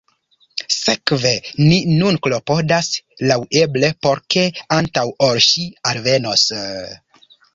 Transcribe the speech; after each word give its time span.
Sekve, 0.75 1.33
ni 1.65 1.77
nun 1.97 2.17
klopodas 2.27 2.89
laŭeble 3.31 3.91
por 4.07 4.23
ke, 4.35 4.47
antaŭ 4.81 5.05
ol 5.27 5.43
ŝi 5.49 5.67
alvenos… 5.93 6.49